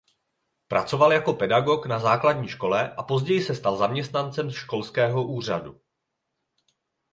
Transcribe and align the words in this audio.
Pracoval 0.67 1.13
jako 1.13 1.33
pedagog 1.33 1.85
na 1.85 1.99
základní 1.99 2.47
škole 2.47 2.95
a 2.95 3.03
později 3.03 3.41
se 3.43 3.55
stal 3.55 3.77
zaměstnancem 3.77 4.51
školského 4.51 5.27
úřadu. 5.27 5.81